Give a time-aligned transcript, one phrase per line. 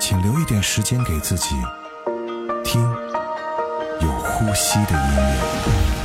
[0.00, 1.56] 请留一点时间给自己，
[2.64, 2.80] 听
[4.00, 5.97] 有呼吸的音乐。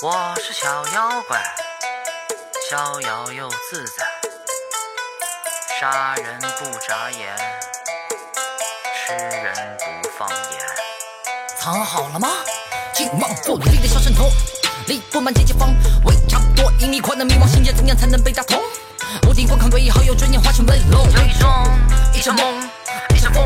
[0.00, 1.42] 我是小妖怪，
[2.70, 4.06] 逍遥又自在，
[5.80, 7.36] 杀人不眨眼，
[8.94, 10.60] 吃人不放盐。
[11.58, 12.28] 藏好了吗？
[12.94, 14.30] 尽望做努力的小神童。
[14.86, 15.74] 力不满结界方，
[16.04, 18.62] 围差不多一米宽的迷茫心结，怎样才能被打通？
[19.28, 21.06] 屋顶观看对好友转眼化成围楼。
[21.06, 21.50] 有一种
[22.14, 22.70] 一场梦，
[23.16, 23.44] 一场风，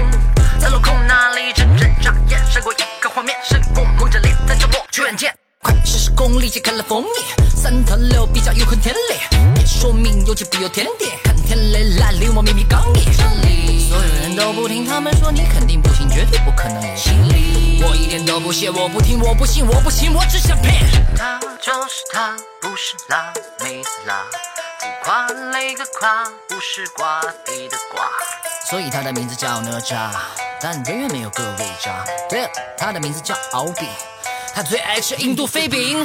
[0.61, 5.35] 在落空那里阵阵眨眼，闪过一个画面，是我蒙着脸在角落去远见。
[5.63, 9.19] 快试试功力，揭开了封印，三头六臂下又很天烈，
[9.55, 13.05] 别说明有气不有天地，看天雷来临，我秘密刚毅。
[13.89, 17.83] 所有人都不听，他们说你肯定不行，绝对不可能有吸引力。
[17.85, 20.75] 我一点都不屑，我不听，我不信，我不行，我只想骗。
[21.17, 23.33] 他就是他，不是辣
[23.63, 24.25] 妹子辣，
[24.81, 28.11] 浮夸那个夸，不是瓜地的瓜。
[28.69, 30.11] 所以他的名字叫哪吒，
[30.61, 32.05] 但远远没有各位渣。
[32.29, 33.87] 对了，他的名字叫敖丙。
[34.55, 35.97] 他最爱吃印度飞饼，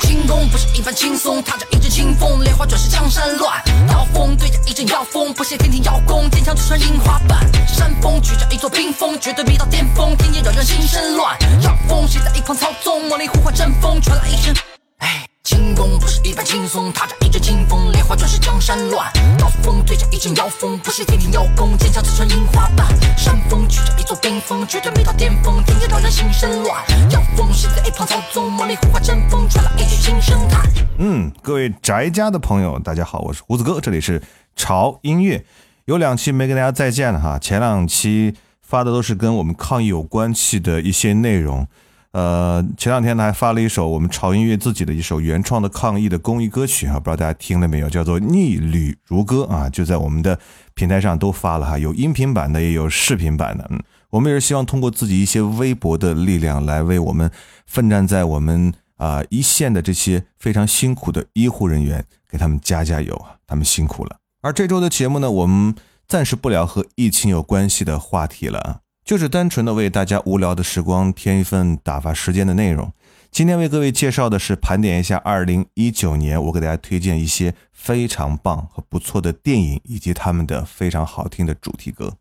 [0.00, 14.54] 轻功不是一般轻松，踏着一阵清风，莲花转世江山乱，刀锋对着一阵妖风，不屑天庭妖功，坚强就穿樱花瓣，山峰举着一座冰峰，绝对逼到巅峰，天界扰人心神乱，让风谁在一旁操纵，魔力呼唤阵风，传来一声，
[14.98, 15.29] 哎。
[15.50, 19.12] 轻功不是一般轻松，踏着一阵清风，莲花转世江山乱。
[19.36, 22.86] 刀锋对着一阵妖风，不是天庭妖功，剑鞘刺穿樱花瓣。
[23.18, 26.84] 山峰举着一座冰峰，绝对没到巅峰，天界让人心生乱。
[27.10, 30.62] 妖风谁在一旁操纵，魔力呼唤阵风，传来一句轻声叹。
[30.98, 34.22] 嗯，各位宅家的朋友，大家好，我是胡子哥，这里是
[34.54, 35.44] 潮音乐。
[35.86, 41.66] 有两期没跟大家再见了哈，前两期发的都是跟我们抗疫有关系的一些内容。
[42.12, 47.88] 呃，前两天呢还发了一首我们潮音乐自己的一首原创的抗疫的公益歌曲啊，不知道大家听了没有？
[47.88, 50.36] 叫做《逆旅如歌》啊，就在我们的
[50.74, 53.64] 平台上都发了哈，有音频版的，也有视频版的。
[53.70, 57.30] 嗯，我们也是希望通过自己一些微薄的力量，来为我们
[57.66, 64.16] 奋战在我们啊一线的这些非常辛苦的医护人员，给他们加加油啊，他们辛苦了。
[64.42, 65.72] 而这周的节目呢，我们
[66.08, 68.80] 暂时不聊和疫情有关系的话题了啊。
[69.04, 72.92] 就是单纯的为大家无聊的时光添一份打发时间的内容。
[73.30, 82.14] 今天为各位介绍的是盘点一下2019年，我给大家推荐一些非常棒和不错的电影，以及他们的非常好听的主题歌。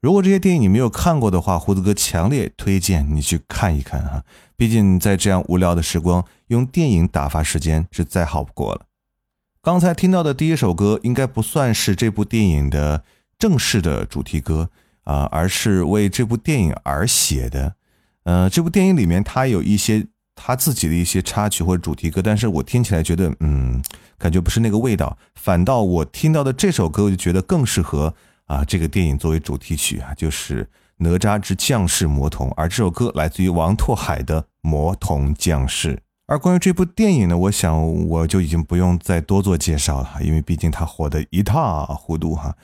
[0.00, 4.22] 如果这些电影你没有看过的话，胡子哥强烈推荐你去看一看哈。
[4.56, 8.82] 毕竟在这样无聊的时光，用电影打发时间是再好不过了。
[9.62, 13.04] 刚才听到的第一首歌，应该不算是这部电影的
[13.38, 14.70] 正式的主题歌。
[15.06, 17.74] 啊，而是为这部电影而写的。
[18.24, 23.80] 呃，这部电影里面他有一些他自己的一些插曲或者主题歌，但是我听起来觉得，嗯，
[24.18, 25.16] 感觉不是那个味道。
[25.36, 28.12] 反倒我听到的这首歌，我就觉得更适合
[28.46, 30.64] 啊这个电影作为主题曲啊，就是
[30.96, 32.50] 《哪吒之降世魔童》。
[32.56, 35.94] 而这首歌来自于王拓海的《魔童降世》。
[36.26, 42.56] 而关于这部电影呢，我想我就已经不用再多做介绍了，因为毕竟它火得一塌糊涂哈，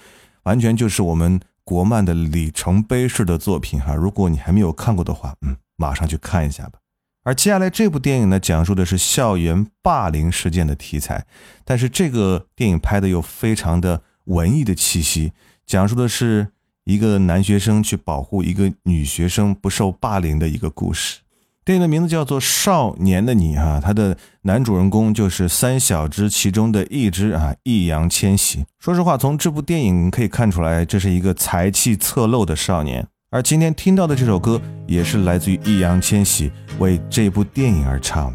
[0.43, 1.41] 完全就是我们。
[1.65, 6.79] 国漫的里程碑式的作品哈，如果你还没有看过的话，嗯，马上去看一下吧。
[7.25, 11.25] 而接下来这部电影呢，讲述的是校园霸凌事件的题材，
[11.65, 15.33] 但是这个电影拍的又非常的文艺的气息，
[15.65, 16.49] 讲述的是
[16.85, 21.21] 一个男学生去保护一个女学生不受霸凌的一个故事。
[21.65, 28.65] 电影的名字叫做《少年的你》哈，它的男主人公就是三小只其中的一只啊，易烊千玺。
[28.81, 33.07] 说实话，从这部电影可以看出来，这是一个才气侧漏的少年。
[33.31, 36.51] 而今天听到的这首歌，也是来自于易烊千玺
[36.81, 38.35] 为这部电影而唱。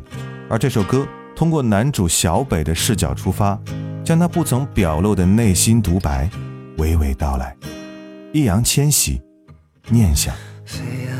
[0.49, 3.59] 而这首歌通过男主小北的视角出发，
[4.05, 6.29] 将他不曾表露的内心独白
[6.77, 7.53] 娓娓道来。
[8.31, 9.21] 易烊千玺，
[9.89, 10.33] 念想。
[10.63, 11.16] 非要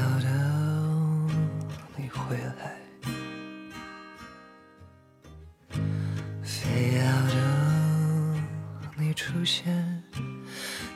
[9.47, 10.03] 现，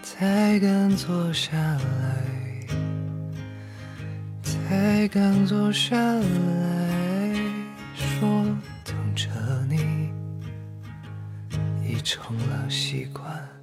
[0.03, 2.27] 才敢坐下来，
[4.43, 7.33] 才敢坐下来
[7.95, 8.45] 说
[8.83, 9.29] 等着
[9.69, 10.11] 你，
[11.81, 13.60] 已成了习惯。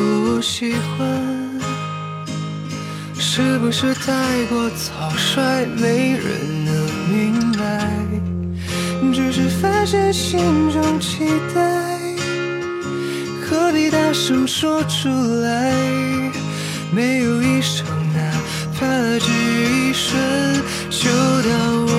[0.00, 1.06] 不喜欢，
[3.18, 6.72] 是不是太过草率，没人能
[7.12, 7.90] 明白？
[9.12, 11.60] 只是发现心中期待，
[13.44, 15.10] 何必大声说出
[15.42, 15.74] 来？
[16.90, 18.20] 没有一声哪
[18.78, 18.86] 怕
[19.18, 20.18] 只一瞬，
[20.88, 21.92] 就当我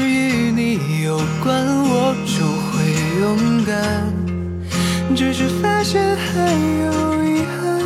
[0.00, 2.70] 与你有关，我就会
[3.20, 3.74] 勇敢。
[5.14, 6.52] 只是发现还
[6.84, 7.80] 有遗憾，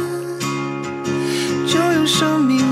[1.67, 2.64] 就用生命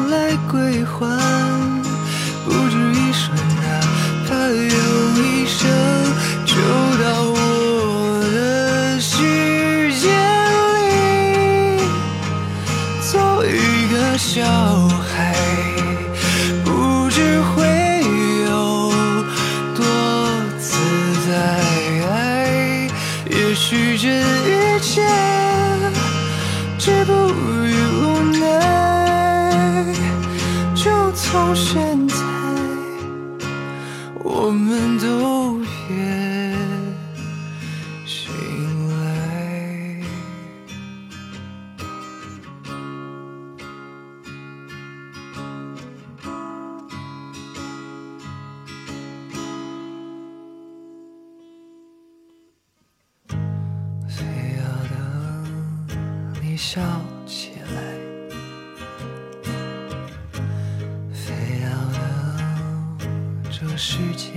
[64.03, 64.33] 世界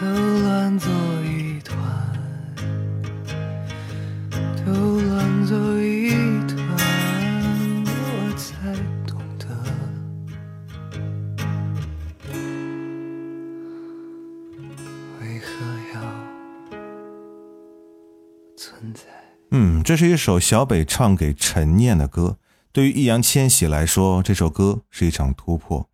[0.00, 0.90] 都乱作
[1.22, 1.76] 一团，
[4.64, 6.08] 都乱作一
[6.48, 6.58] 团，
[7.84, 8.72] 我才
[9.06, 9.46] 懂得
[15.20, 15.50] 为何
[15.94, 16.00] 要
[18.56, 19.02] 存在。
[19.50, 22.38] 嗯，这是一首小北唱给陈念的歌。
[22.72, 25.86] 对于易烊千玺来说，这首歌是一场突破。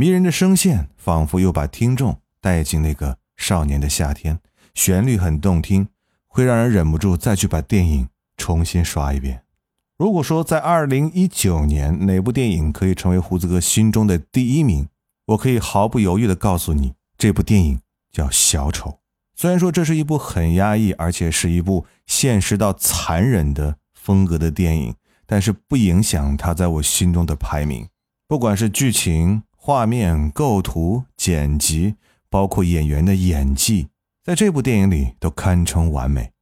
[0.00, 4.40] 迷人的声线仿佛又把听众带进那个少年的夏天，
[4.72, 5.88] 旋律很动听，
[6.26, 9.42] 会让人忍不住再去把电影重新刷一遍。
[9.98, 14.88] 如果说在二零一九年哪部电影可以成为胡子哥心中的第一名，
[15.26, 17.78] 我可以毫不犹豫地告诉你，这部电影
[18.10, 18.88] 叫《小丑》。
[19.36, 24.94] 虽然说这是一部很压抑，而且是一部现实到残忍的风格的电影，
[25.26, 27.86] 但是不影响它在我心中的排名。
[28.26, 31.94] 不管是剧情、画面、构图、剪辑，
[32.28, 33.86] 包括演员的演技，
[34.24, 36.32] 在这部电影里都堪称完美。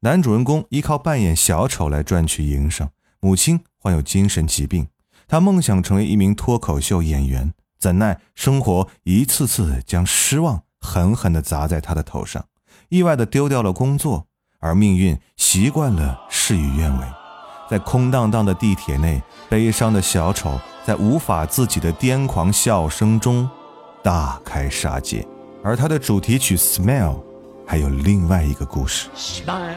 [0.00, 2.88] 男主人公依靠扮演小丑来赚取营生，
[3.20, 4.88] 母亲患有精神疾病，
[5.28, 12.44] 他梦想成为一名脱口秀演员，怎奈生活一次次将失望狠狠地砸在他的头上，
[12.88, 14.26] 意外地丢掉了工作，
[14.58, 17.06] 而命运习惯了事与愿违，
[17.70, 23.48] 在空荡荡的地铁内，悲伤的小丑在无法自己的癫狂笑声中
[24.02, 25.26] 大开杀戒。
[25.62, 27.14] 而它的主题曲《Smile》
[27.66, 29.08] 还有另外一个故事。
[29.16, 29.76] Smile,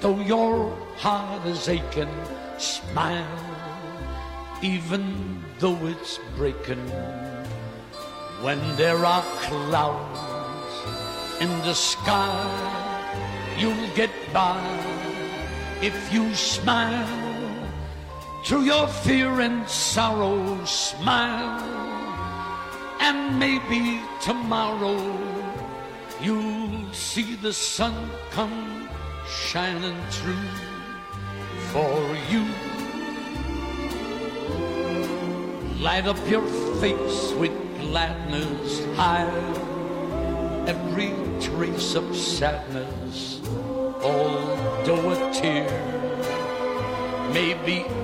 [0.00, 2.08] though your heart is aching.
[2.56, 3.24] Smile,
[4.62, 5.02] even
[5.58, 6.78] though it's breaking.
[8.42, 10.20] When there are clouds
[11.40, 12.30] in the sky,
[13.58, 14.60] you'll get by
[15.80, 17.23] if you smile.
[18.44, 21.62] Through your fear and sorrow, smile,
[23.00, 25.00] and maybe tomorrow
[26.20, 27.94] you'll see the sun
[28.32, 28.86] come
[29.26, 30.50] shining through
[31.72, 31.98] for
[32.28, 32.44] you.
[35.82, 36.46] Light up your
[36.82, 39.56] face with gladness, hide
[40.68, 43.40] every trace of sadness,
[44.02, 45.94] although a tear
[47.32, 48.03] may be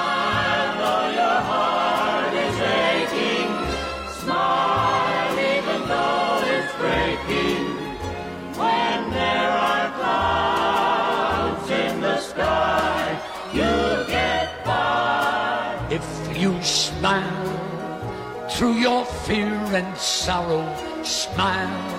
[18.61, 20.63] Through your fear and sorrow,
[21.01, 21.89] smile,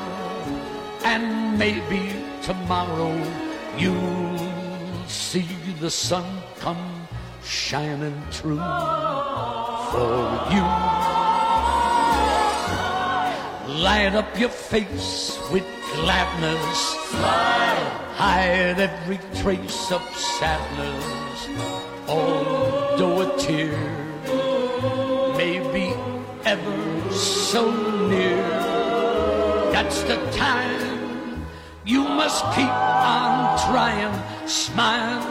[1.04, 3.12] and maybe tomorrow
[3.76, 5.48] you'll see
[5.80, 6.24] the sun
[6.60, 7.08] come
[7.42, 8.62] shining through
[9.90, 10.22] for
[10.54, 10.62] you.
[13.82, 15.66] Light up your face with
[15.96, 16.78] gladness.
[17.10, 17.86] Smile.
[18.14, 21.48] Hide every trace of sadness.
[22.06, 24.02] Although a tear
[26.52, 27.62] ever so
[28.08, 28.44] near,
[29.72, 31.46] that's the time
[31.86, 34.12] you must keep on trying.
[34.46, 35.22] Smile.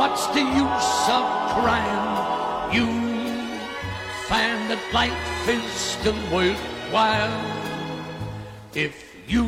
[0.00, 2.06] What's the use of crying?
[2.76, 2.86] You
[4.30, 5.62] find that life is
[5.94, 7.38] still worthwhile
[8.74, 8.94] if
[9.28, 9.46] you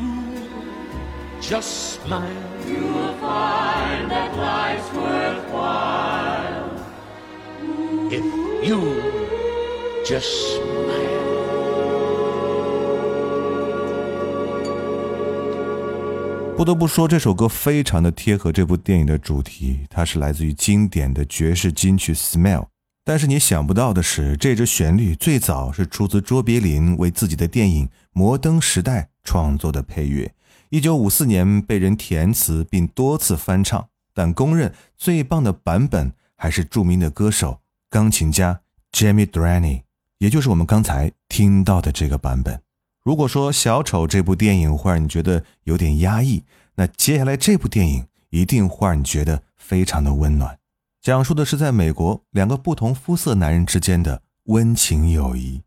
[1.40, 2.46] just smile.
[2.64, 6.70] You will find that life's worthwhile
[8.12, 8.24] if
[8.68, 9.29] you
[10.10, 10.26] just
[10.56, 11.20] smile.
[16.56, 22.62] 不得不说，这首歌非常的贴合这部电影的主题，它是来自于经典的爵士金曲《Smile》。
[23.04, 30.34] 但是你想不到的是，这支旋律最早是出自卓别林为自己的电影《摩登时代》创作的配乐。
[30.70, 38.60] 一九五四年被人填词并多次翻唱，但公认最棒的版本还是著名的歌手、钢琴家
[38.92, 39.82] Jimmy Duraney，
[40.20, 42.60] 也就是我们刚才听到的这个版本。
[43.02, 50.58] 如果说《小丑》这部电影会让你觉得有点压抑，那接下来这部电影一定会让你觉得非常的温暖。
[51.00, 55.62] 讲述的是在美国两个不同肤色男人之间的温情友谊。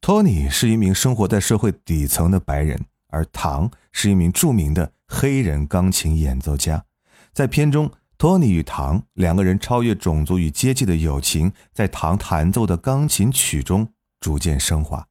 [0.00, 6.84] 托尼是一名生活在社会底层的白人，而唐是一名著名的黑人钢琴演奏家。
[7.32, 7.88] 在片中，
[8.22, 13.88] 托尼与唐两个人超越种族与阶级的友情，在唐弹奏的钢琴曲中
[14.20, 15.04] 逐渐升华。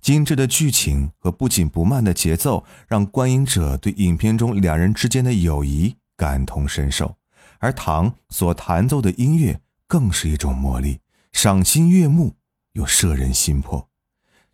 [0.00, 7.16] 精致的剧情和不紧不慢的节奏，让观影者对影片中两人之间的友谊感同身受。
[7.58, 11.00] 而唐所弹奏的音乐更是一种魔力，
[11.32, 12.36] 赏心悦目
[12.72, 13.90] 又摄人心魄。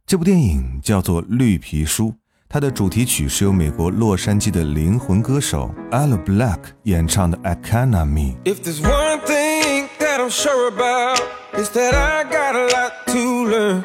[0.04, 2.08] 这部电影叫做《绿皮书》，
[2.55, 8.21] 它的主题曲是由美国洛杉矶的灵魂歌手 Aloe Black 演唱的《I Canna Me》。
[8.45, 11.19] If there's one thing that I'm sure about,
[11.51, 13.83] it's that I got a lot to learn.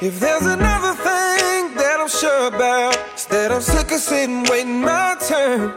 [0.00, 4.80] If there's another thing that I'm sure about, it's that I'm sick of sitting waiting
[4.80, 5.74] my turn.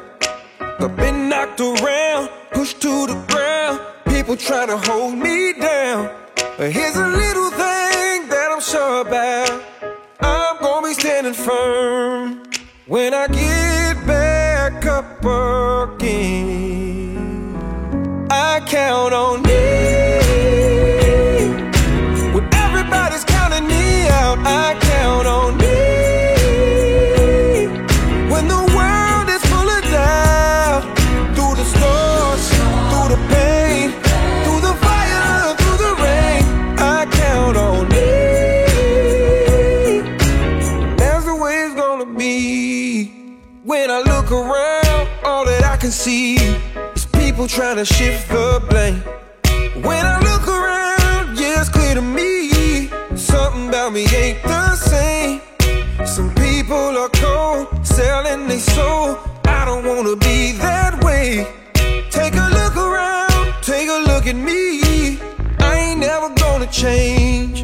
[0.80, 6.10] I've been knocked around, pushed to the ground, people trying to hold me down.
[6.58, 9.73] But here's a little thing that I'm sure about.
[10.95, 12.45] Standing firm
[12.87, 15.25] when I get back up
[15.91, 17.17] again.
[18.31, 19.94] I count on me.
[47.45, 49.01] People trying to shift the blame.
[49.83, 55.41] When I look around, yeah, it's clear to me something about me ain't the same.
[56.07, 59.19] Some people are cold, selling their soul.
[59.45, 61.47] I don't wanna be that way.
[62.11, 65.19] Take a look around, take a look at me.
[65.59, 67.64] I ain't never gonna change.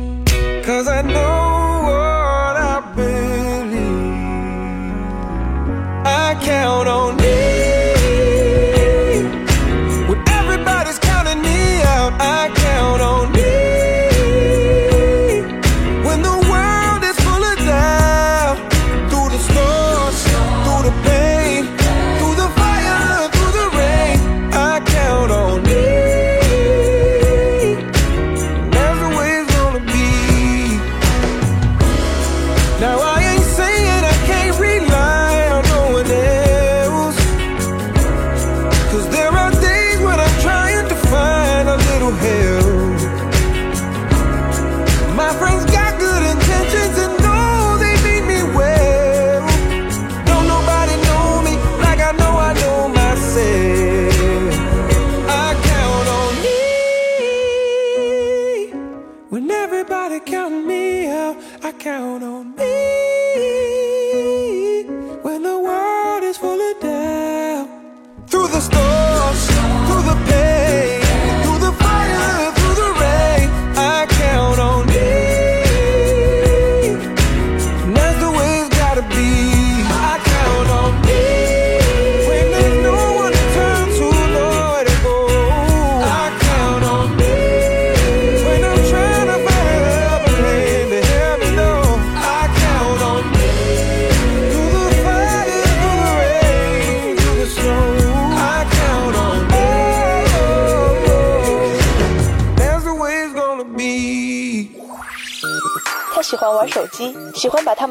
[38.90, 39.39] Cause there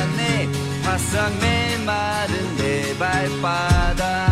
[0.00, 0.48] 않네
[0.82, 4.29] 바싹 메마른 내 발바닥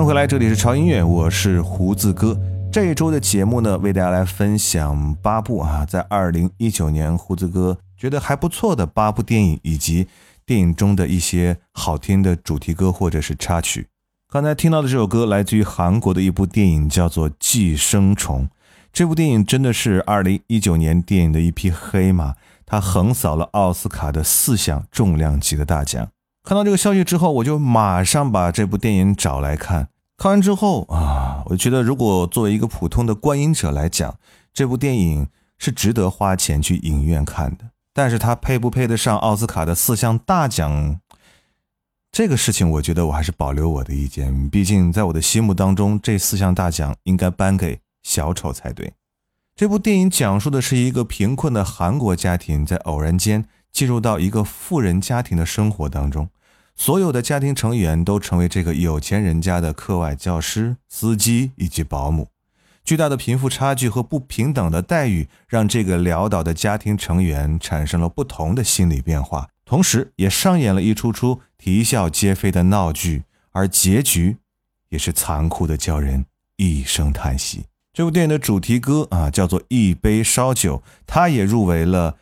[0.00, 2.34] 欢迎回来，这里是潮音乐，我是胡子哥。
[2.72, 10.06] 这一周的节目呢，为大家来分享八部啊，在二零一九年胡子哥觉得还不错的八部电影，以及
[10.46, 13.88] 电影中的一些好听的主题歌或者是插曲。
[14.32, 18.44] 刚才听到的这首歌来自于韩国的一部电影，叫做《寄生虫》。
[18.94, 26.08] 这部电影真的是二零一九年电影的一匹黑马，它横扫了奥斯卡的四项重量级的大奖。
[26.50, 29.86] 看到这个消息之后，我就马上把这部电影找来看。
[30.16, 34.16] 看完之后啊，我觉得如果作为一个普通的观影者来讲，
[34.52, 37.70] 这部电影是值得花钱去影院看的。
[37.94, 40.98] 但是它配不配得上奥斯卡的四项大奖，
[42.10, 44.50] 这个事情我觉得我还是保留我的意见。
[44.50, 48.92] 毕竟在我的心目当中，这四项大奖应该颁给小丑才对。
[49.54, 53.44] 这部电影讲述的是一个贫困的韩国家庭在偶然间。
[53.72, 56.28] 进入到一个富人家庭的生活当中，
[56.80, 62.28] 所有的家庭成员都成为这个有钱人家的课外教师、司机以及保姆。
[62.82, 74.38] 巨大的贫富差距和不平等的待遇，让这个潦倒的家庭成员产生了不同的心理变化，同时也上演了一出出啼笑皆非的闹剧，而结局
[74.88, 76.24] 也是残酷的，叫人
[76.56, 77.66] 一声叹息。
[77.92, 82.16] 这部电影的主题歌啊，叫做《一杯烧酒》，它也入围了。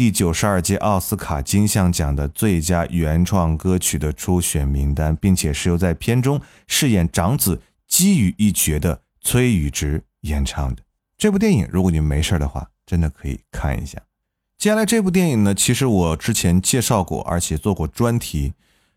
[0.00, 10.82] 第九十二届奥斯卡金像奖的最佳原创歌曲的初选名单，并且是由在片中饰演长子基宇一角的崔宇植演唱的。
[11.18, 13.98] 这部电影，如果你没事的话，真的可以看一下。
[14.56, 18.54] 接下来这部电影呢，其实我之前介绍过，而且做过专题。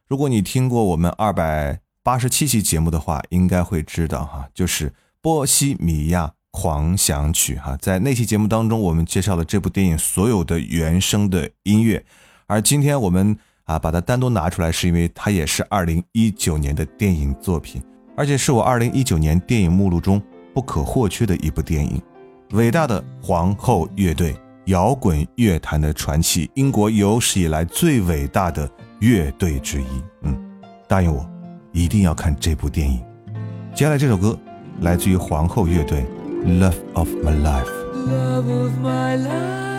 [0.08, 4.90] 如果你听过我们二百八十七期节目的话，应该会知道哈，就是
[5.20, 6.28] 《波西米亚》。
[6.54, 12.06] 狂想曲哈，在那期节目当中，我们介绍了这部电影所有的原声的音乐，
[12.46, 17.82] 而今天我们啊把它单独拿出来，是因为它也是二零一九年的电影作品，
[18.16, 20.22] 而且是我二零一九年电影目录中
[20.54, 22.00] 不可或缺的一部电影。
[22.52, 24.36] 伟大的皇后乐队，
[24.66, 30.04] 摇滚乐坛的传奇，英国有史以来最伟大的乐队之一。
[30.22, 30.40] 嗯，
[30.88, 31.28] 答应我，
[31.72, 33.04] 一定要看这部电影。
[33.74, 34.38] 接下来这首歌
[34.82, 36.06] 来自于皇后乐队。
[36.46, 37.14] love of
[38.80, 39.73] my life.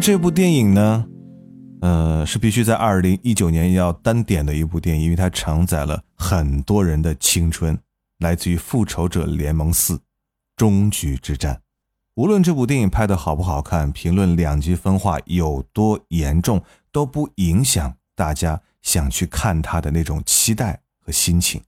[0.00, 1.06] 这部电影呢，
[1.80, 7.78] 呃，是必须在二零一九年要单点的一部电影，因为它承载了很多人的青春，
[8.18, 10.00] 来自于《复仇者联盟四：
[10.56, 11.54] 终局之战》。
[12.14, 21.60] 无论这部电影拍的好不好看，评论两极分化有多严重，都不影响大家想去看它的那种期待和心情。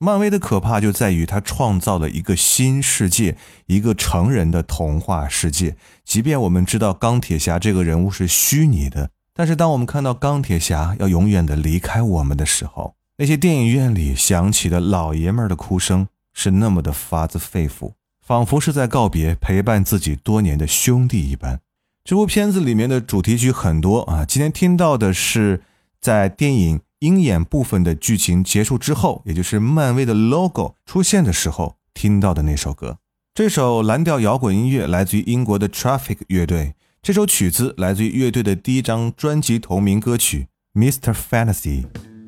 [0.00, 5.76] 漫威的可怕就在于它创造了一个新世界，一个成人的童话世界。
[6.04, 21.58] 即便我们知道钢铁侠这个人物是虚拟的，但是当我们看到钢铁侠要永远的离开我们的时候，那些电影院里响起的老爷们儿的哭声是那么的发自肺腑，仿佛是在告别陪伴自己多年的兄弟一般。
[22.04, 25.64] 这部片子里面的主题曲很多啊，今天听到的是
[26.00, 26.80] 在电影。
[27.00, 32.98] 鹰眼部分的剧情结束之后，也就是漫威的 logo 出现的时候听到的那首歌。
[33.32, 36.74] 这首蓝调摇滚音乐来自于英国的 Traffic 乐队。
[37.00, 41.14] 这首曲子来自于乐队的第一张专辑同名歌曲《Mr.
[41.14, 41.82] Fantasy》。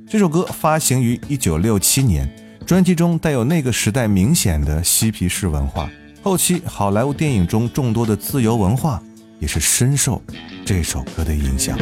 [0.09, 5.91] 这首歌发行于1967年，专辑中带有那个时代明显的嬉皮士文化。
[6.23, 9.03] 后期好莱坞电影中众多的自由文化
[9.41, 10.23] 也是深受
[10.65, 11.77] 这首歌的影响。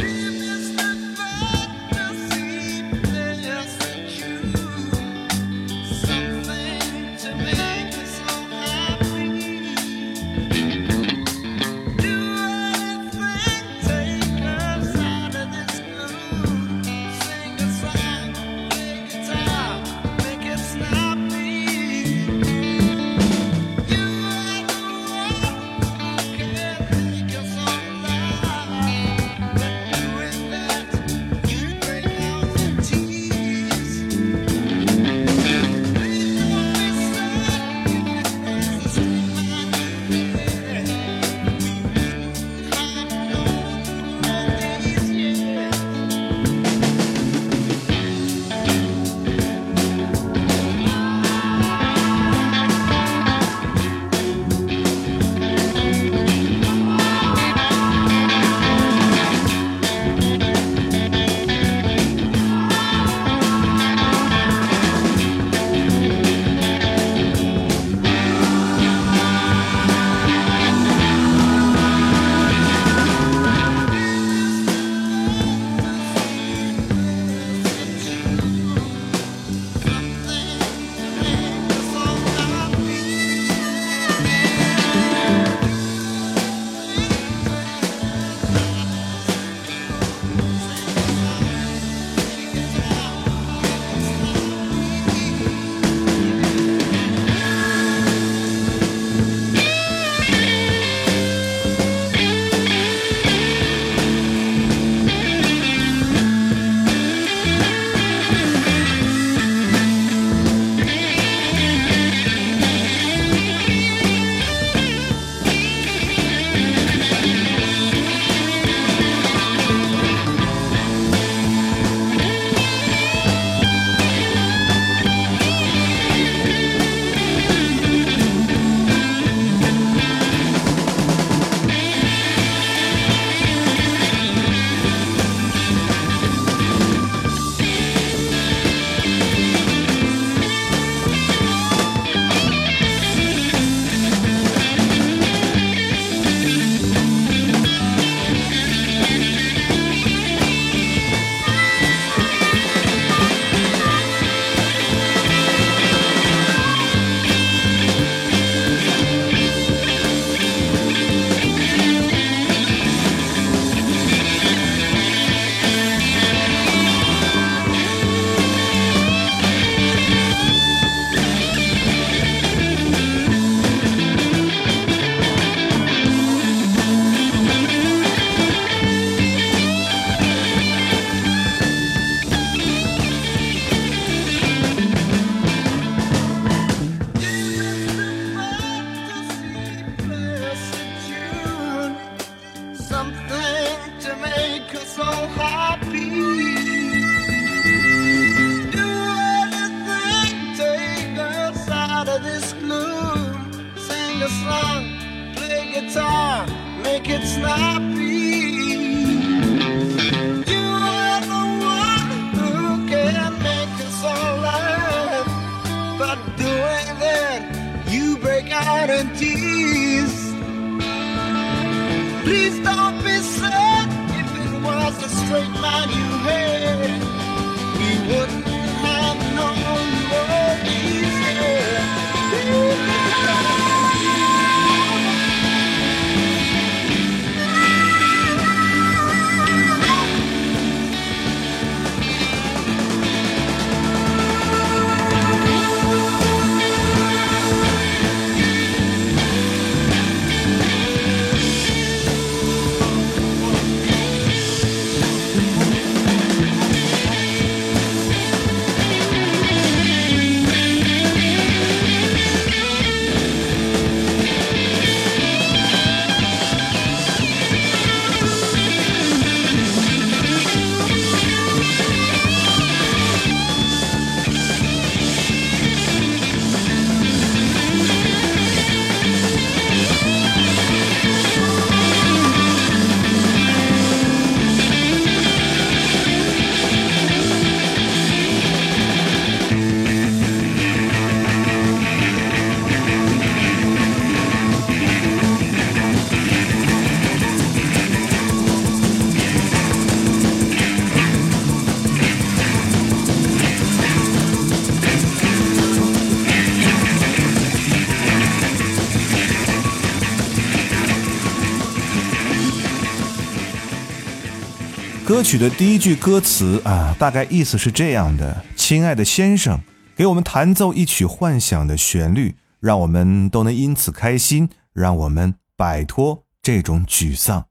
[315.18, 319.60] 歌曲的第一句歌词啊，大概意思是这样的：亲爱的先生，
[319.96, 327.46] 给我们弹奏一曲幻想的旋律，让我们都能因此开心，让我们摆脱这种沮丧。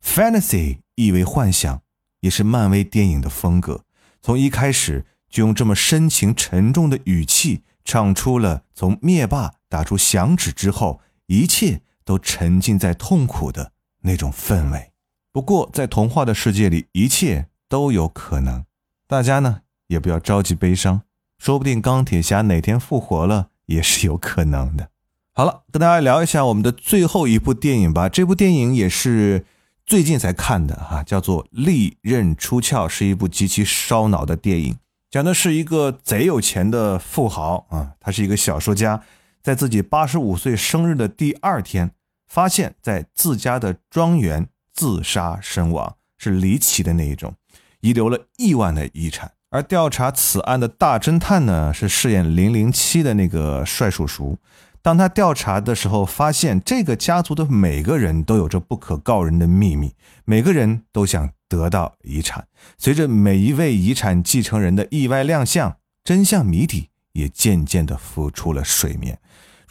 [0.00, 1.82] Fantasy 意为幻想，
[2.20, 3.82] 也是漫威电影的风格。
[4.22, 14.91] 从一开始就用这么深情沉重的语气唱出了从灭霸打出响指之后，一切都沉浸在痛苦的那种氛围。
[15.32, 18.66] 不过，在童话的世界里，一切都有可能。
[19.08, 21.00] 大家呢也不要着急悲伤，
[21.38, 24.90] 说不定钢铁侠哪天复活了也是有可能的。
[25.32, 28.10] 好了，跟大家聊一下我们的最后一部电影吧。
[28.10, 29.46] 这部电影也是
[29.86, 34.76] 最近才看的哈、叫做《利刃出鞘》，是一部极其烧脑的电影，
[35.10, 39.02] 讲的是一个贼有钱的富豪啊，他是一个小说家，
[39.40, 41.92] 在自己八十五岁生日的第二天，
[42.28, 44.48] 发现在自家的庄园。
[44.74, 47.34] 自杀身亡是离奇的那一种，
[47.80, 49.32] 遗留了亿万的遗产。
[49.50, 54.38] 而调查此案的大侦探呢，是饰演零零七的那个帅叔叔。
[54.80, 62.48] 当他调查的时候，发现这个家族的每个人都有着不可告人的秘密，每个人都想得到遗产。
[62.78, 69.20] 随着每一位遗产继承人的意外亮相，真相谜底也渐渐地浮出了水面。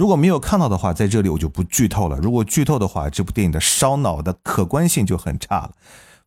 [0.01, 2.17] 如果没有看到的话，在这里我就不剧透了。
[2.17, 5.73] 如果剧透的话，这部电影的烧脑的可观性就很差了。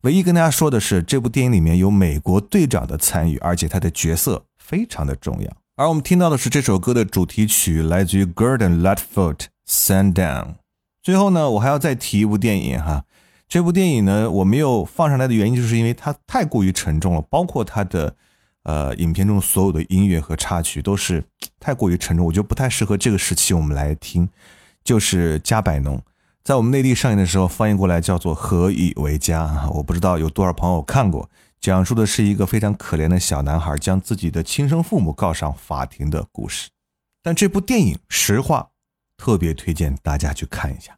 [0.03, 5.51] 唯一跟大家说的是，这部电影里面有美国队长的参与，而且他的角色非常的重要。
[5.75, 9.35] 而我们听到的是这首歌的主题曲，来自于 Gordon Lightfoot，
[9.67, 10.13] 《Sundown》。
[11.03, 13.03] 最后呢，我还要再提一部电影哈。
[13.49, 18.15] 这部电影呢，我没有放上来的原因，就是因为它太过于沉重了，包括它的。
[18.65, 21.23] 呃，影片中所有的音乐和插曲都是
[21.59, 24.27] 太过于沉重，我觉得不太适合这个时期我们来听。
[24.83, 25.97] 就是《加百农》
[26.43, 31.29] 在我们内地上映的时候翻译过来叫做《何以为家》，我不知道有多少朋友看过。
[31.59, 36.69] 讲述的是一个非常可怜的小男孩将自己的亲生父母告上法庭的故事。
[37.23, 38.69] 但这部电影实话
[39.17, 40.95] 特别推荐大家去看一下。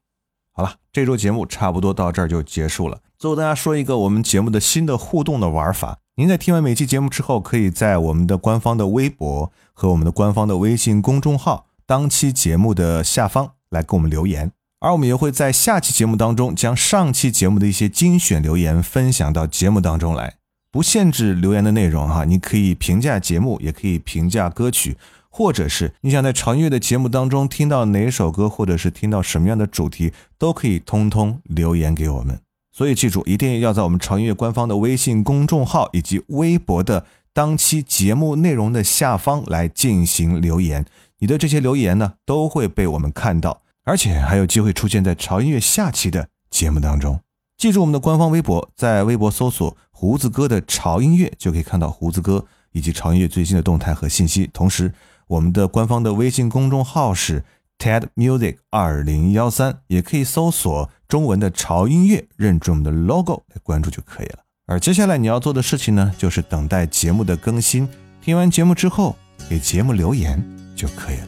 [0.52, 3.00] 好了，这周节目差不多到这儿就结束了。
[3.18, 6.00] 最后大家说一个我们节目的新的互动的玩法。
[6.20, 20.38] 您在听完每期节目之后，可以在我们的官方的微博和我们的官方的微信公众号当期节目的下方来给我们留言，而我们也会在下期节目当中将上期节目的一些精选留言分享到节目当中来，
[20.72, 24.98] 不限制留言的内容哈，你可以评价节目，也可以评价歌曲，
[25.30, 32.40] 或者是你想在潮音乐的节目当中听到哪首歌，或者是听到什么样的主题，都可以通通留言给我们。
[32.78, 40.86] 所以记住，一定要在我们潮音乐官方的微信公众号以及微博的当期节目内容的下方来进行留言。
[41.18, 47.20] 你的这些留言呢，都会被我们看到，而且还有机会出现在潮音乐下期的节目当中。
[47.58, 54.48] 记住我们的官方微博，在微博搜索“胡子哥的潮音乐”，就可以看到胡子哥以及潮音乐最新的动态和信息。
[54.54, 54.94] 同时，
[55.26, 57.44] 我们的官方的微信公众号是
[57.80, 64.40] TED Music 二零幺三，也可以搜索中文的潮音乐，认准我们的 logo 来关注就可以了。
[64.66, 67.88] 而接下来你要做的事情呢，就是等待节目的更新，
[68.22, 69.16] 听完节目之后
[69.50, 70.44] 给节目留言
[70.76, 71.28] 就可以了。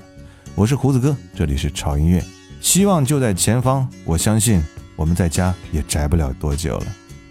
[0.55, 2.23] 我是胡子哥，这里是潮音乐，
[2.59, 3.87] 希望就在前方。
[4.03, 4.61] 我相信
[4.95, 6.87] 我们在家也宅不了多久了。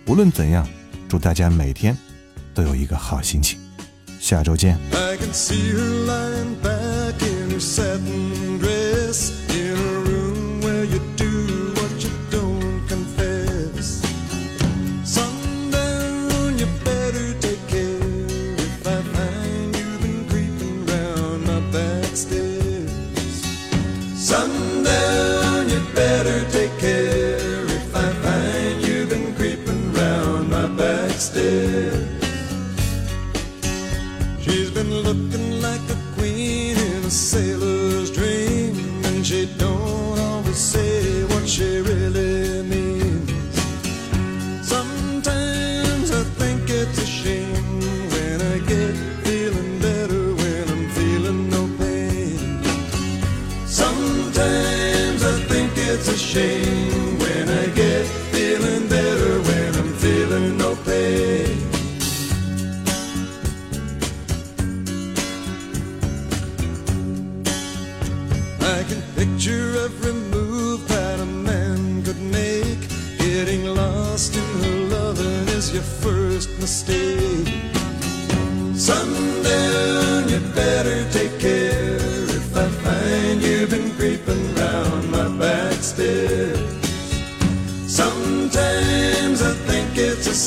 [0.06, 0.66] 无论怎样，
[1.08, 1.94] 祝大家每天
[2.54, 3.58] 都有一个好心情。
[4.18, 4.78] 下周见。
[4.92, 5.74] I can see
[6.62, 8.77] back in her
[9.08, 14.02] dress in a room where you do what you don't confess.
[15.02, 22.92] Sundown, you better take care if I find you've been creeping round my back stairs.
[24.14, 24.87] Sundown.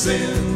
[0.01, 0.50] sin.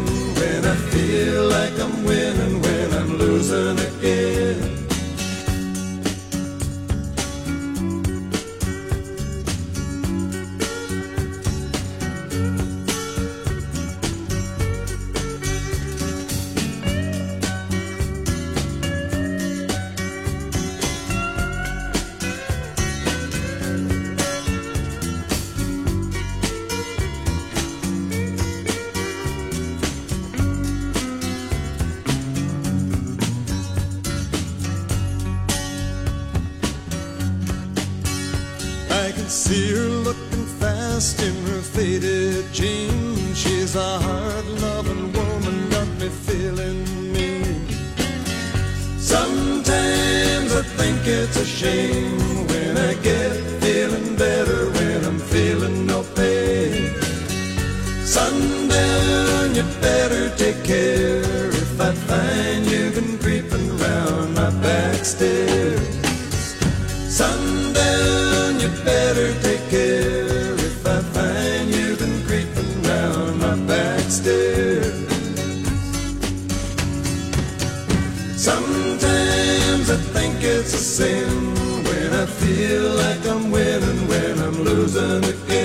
[80.45, 85.64] it's a sin when I feel like I'm winning, when I'm losing again.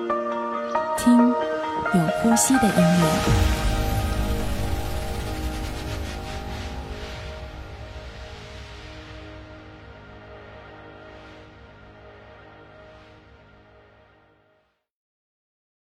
[1.93, 3.60] 有呼吸的音乐。